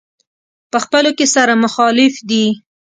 په 0.71 0.77
خپلو 0.83 1.09
کې 1.17 1.25
سره 1.35 1.53
مخالف 1.63 2.15
دي. 2.29 2.45